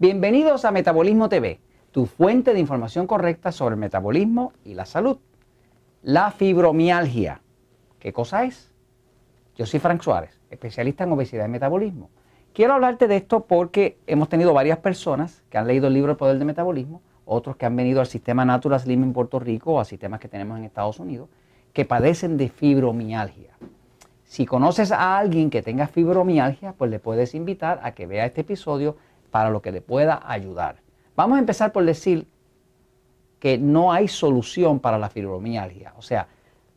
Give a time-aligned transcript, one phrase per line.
[0.00, 1.58] Bienvenidos a Metabolismo TV,
[1.90, 5.18] tu fuente de información correcta sobre el metabolismo y la salud.
[6.04, 7.42] La fibromialgia.
[7.98, 8.72] ¿Qué cosa es?
[9.56, 12.10] Yo soy Frank Suárez, especialista en obesidad y metabolismo.
[12.52, 16.16] Quiero hablarte de esto porque hemos tenido varias personas que han leído el libro El
[16.16, 19.80] Poder del Metabolismo, otros que han venido al sistema Natural Slim en Puerto Rico o
[19.80, 21.28] a sistemas que tenemos en Estados Unidos,
[21.72, 23.50] que padecen de fibromialgia.
[24.22, 28.42] Si conoces a alguien que tenga fibromialgia, pues le puedes invitar a que vea este
[28.42, 28.96] episodio
[29.30, 30.82] para lo que le pueda ayudar.
[31.16, 32.26] Vamos a empezar por decir
[33.38, 35.94] que no hay solución para la fibromialgia.
[35.96, 36.28] O sea,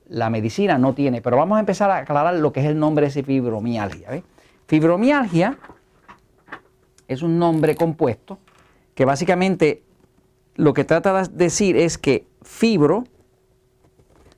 [0.07, 3.09] la medicina no tiene, pero vamos a empezar a aclarar lo que es el nombre
[3.09, 4.23] de fibromialgia.
[4.67, 5.57] Fibromialgia
[7.07, 8.39] es un nombre compuesto
[8.93, 9.83] que básicamente
[10.55, 13.05] lo que trata de decir es que fibro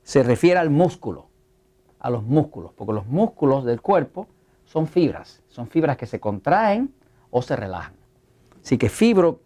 [0.04, 1.28] se refiere al músculo,
[2.00, 4.28] a los músculos, porque los músculos del cuerpo
[4.66, 6.94] son fibras, son fibras que se contraen
[7.32, 8.03] o se relajan.
[8.64, 9.40] Así que fibro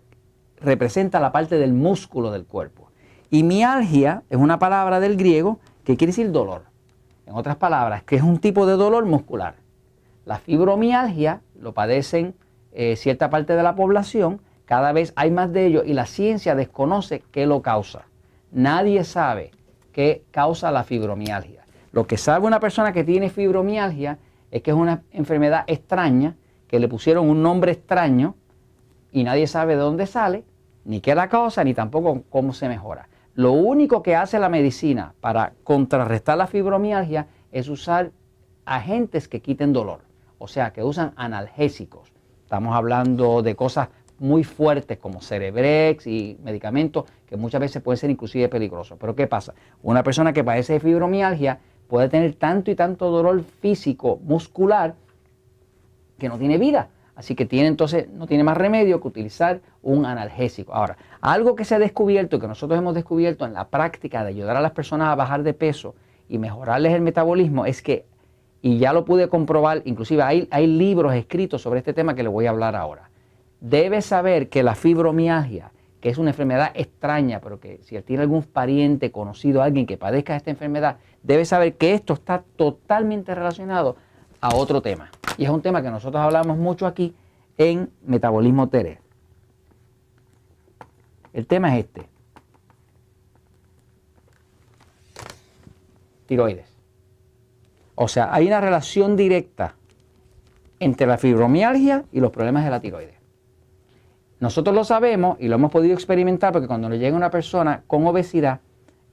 [0.61, 2.89] representa la parte del músculo del cuerpo.
[3.29, 6.63] Y mialgia es una palabra del griego que quiere decir dolor.
[7.25, 9.55] En otras palabras, que es un tipo de dolor muscular.
[10.25, 12.35] La fibromialgia lo padecen
[12.73, 16.53] eh, cierta parte de la población, cada vez hay más de ellos y la ciencia
[16.53, 18.05] desconoce qué lo causa.
[18.51, 19.51] Nadie sabe
[19.91, 21.65] qué causa la fibromialgia.
[21.91, 24.19] Lo que sabe una persona que tiene fibromialgia
[24.51, 26.35] es que es una enfermedad extraña,
[26.67, 28.35] que le pusieron un nombre extraño
[29.11, 30.43] y nadie sabe de dónde sale,
[30.85, 33.09] ni qué la causa, ni tampoco cómo se mejora.
[33.35, 38.11] Lo único que hace la medicina para contrarrestar la fibromialgia es usar
[38.65, 39.99] agentes que quiten dolor,
[40.39, 42.11] o sea, que usan analgésicos.
[42.43, 48.09] Estamos hablando de cosas muy fuertes como Cerebrex y medicamentos que muchas veces pueden ser
[48.09, 48.97] inclusive peligrosos.
[48.99, 49.53] Pero ¿qué pasa?
[49.83, 54.95] Una persona que padece de fibromialgia puede tener tanto y tanto dolor físico, muscular,
[56.17, 56.89] que no tiene vida.
[57.17, 60.75] Así que tiene entonces, no tiene más remedio que utilizar un analgésico.
[60.75, 64.55] Ahora, algo que se ha descubierto, que nosotros hemos descubierto en la práctica de ayudar
[64.55, 65.95] a las personas a bajar de peso
[66.29, 68.05] y mejorarles el metabolismo, es que,
[68.61, 72.29] y ya lo pude comprobar, inclusive hay, hay libros escritos sobre este tema que le
[72.29, 73.09] voy a hablar ahora.
[73.61, 78.43] Debes saber que la fibromialgia, que es una enfermedad extraña, pero que si tiene algún
[78.43, 83.95] pariente, conocido, alguien que padezca de esta enfermedad, debe saber que esto está totalmente relacionado
[84.41, 85.11] a otro tema.
[85.37, 87.13] Y es un tema que nosotros hablamos mucho aquí
[87.57, 88.99] en Metabolismo Tere.
[91.33, 92.07] El tema es este.
[96.25, 96.67] Tiroides.
[97.95, 99.75] O sea, hay una relación directa
[100.79, 103.15] entre la fibromialgia y los problemas de la tiroides.
[104.39, 108.05] Nosotros lo sabemos y lo hemos podido experimentar porque cuando le llega una persona con
[108.05, 108.59] obesidad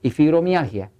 [0.03, 0.91] y fibromialgia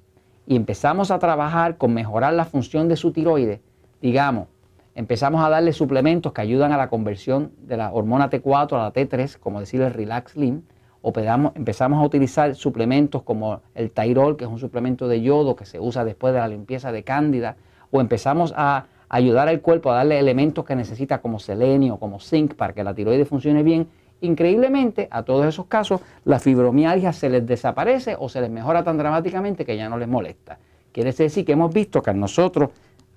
[0.48, 3.60] y empezamos a trabajar con mejorar la función de su tiroides,
[4.06, 4.50] digamos,
[4.94, 8.94] empezamos a darle suplementos que ayudan a la conversión de la hormona T4 a la
[8.94, 10.62] T3, como decir el Relax Slim,
[11.02, 11.12] o
[11.56, 15.80] empezamos a utilizar suplementos como el Tyrol, que es un suplemento de yodo que se
[15.80, 17.56] usa después de la limpieza de cándida,
[17.90, 22.54] o empezamos a ayudar al cuerpo a darle elementos que necesita como selenio, como zinc,
[22.54, 23.88] para que la tiroides funcione bien.
[24.22, 29.00] Increíblemente, a todos esos casos, la fibromialgia se les desaparece o se les mejora tan
[29.00, 30.60] dramáticamente que ya no les molesta.
[30.92, 32.70] Quiere decir que hemos visto que a nosotros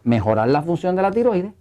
[0.04, 1.52] mejorar la función de la tiroides,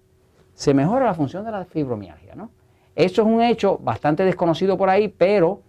[0.53, 2.35] se mejora la función de la fibromialgia.
[2.35, 2.49] ¿no?
[2.95, 5.61] Eso es un hecho bastante desconocido por ahí, pero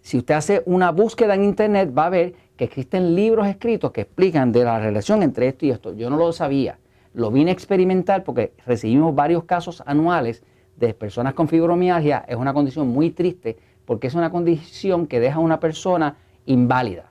[0.00, 4.02] si usted hace una búsqueda en internet va a ver que existen libros escritos que
[4.02, 5.94] explican de la relación entre esto y esto.
[5.94, 6.78] Yo no lo sabía,
[7.12, 10.42] lo vine a experimentar porque recibimos varios casos anuales
[10.76, 12.24] de personas con fibromialgia.
[12.26, 16.16] Es una condición muy triste porque es una condición que deja a una persona
[16.46, 17.05] inválida.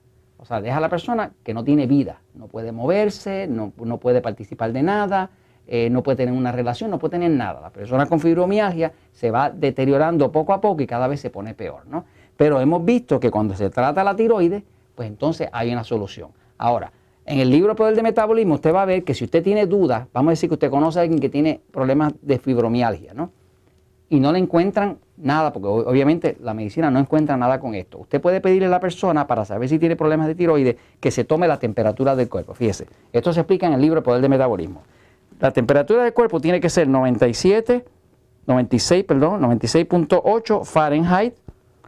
[0.45, 3.97] O sea, deja a la persona que no tiene vida, no puede moverse, no, no
[3.97, 5.31] puede participar de nada,
[5.65, 7.61] eh, no puede tener una relación, no puede tener nada.
[7.61, 11.55] La persona con fibromialgia se va deteriorando poco a poco y cada vez se pone
[11.55, 12.05] peor, ¿no?
[12.37, 14.61] Pero hemos visto que cuando se trata la tiroides,
[14.93, 16.29] pues entonces hay una solución.
[16.59, 16.91] Ahora,
[17.25, 20.05] en el libro Poder de Metabolismo usted va a ver que si usted tiene dudas,
[20.13, 23.31] vamos a decir que usted conoce a alguien que tiene problemas de fibromialgia, ¿no?
[24.09, 27.99] Y no le encuentran nada, porque obviamente la medicina no encuentra nada con esto.
[27.99, 31.23] Usted puede pedirle a la persona para saber si tiene problemas de tiroides que se
[31.23, 32.53] tome la temperatura del cuerpo.
[32.53, 34.83] Fíjese, esto se explica en el libro Poder de Metabolismo.
[35.39, 37.83] La temperatura del cuerpo tiene que ser 97,
[38.45, 41.33] 96, perdón, 96.8 Fahrenheit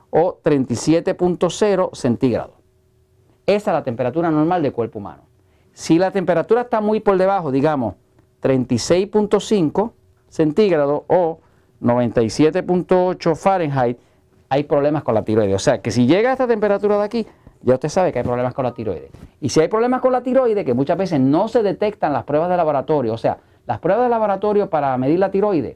[0.09, 2.55] o 37.0 centígrados.
[3.45, 5.23] Esa es la temperatura normal del cuerpo humano.
[5.73, 7.95] Si la temperatura está muy por debajo, digamos
[8.41, 9.91] 36.5
[10.27, 11.39] centígrados o
[11.81, 13.97] 97.8 Fahrenheit,
[14.49, 15.55] hay problemas con la tiroides.
[15.55, 17.27] O sea que si llega a esta temperatura de aquí,
[17.61, 19.09] ya usted sabe que hay problemas con la tiroides.
[19.41, 22.49] Y si hay problemas con la tiroides, que muchas veces no se detectan las pruebas
[22.49, 25.75] de laboratorio, o sea, las pruebas de laboratorio para medir la tiroides,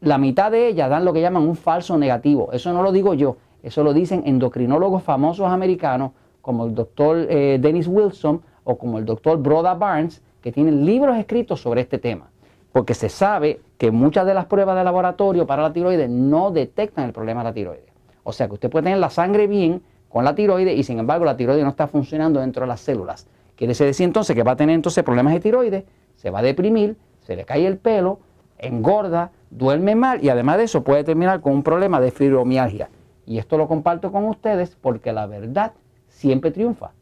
[0.00, 2.50] la mitad de ellas dan lo que llaman un falso negativo.
[2.52, 7.58] Eso no lo digo yo, eso lo dicen endocrinólogos famosos americanos como el doctor eh,
[7.60, 12.31] Dennis Wilson o como el doctor Broda Barnes, que tienen libros escritos sobre este tema.
[12.72, 17.04] Porque se sabe que muchas de las pruebas de laboratorio para la tiroides no detectan
[17.04, 17.92] el problema de la tiroides.
[18.24, 21.24] O sea que usted puede tener la sangre bien con la tiroides y sin embargo
[21.24, 23.26] la tiroides no está funcionando dentro de las células.
[23.56, 25.84] Quiere decir entonces que va a tener entonces problemas de tiroides,
[26.16, 28.20] se va a deprimir, se le cae el pelo,
[28.58, 32.88] engorda, duerme mal y además de eso puede terminar con un problema de fibromialgia.
[33.26, 35.72] Y esto lo comparto con ustedes porque la verdad
[36.08, 36.92] siempre triunfa.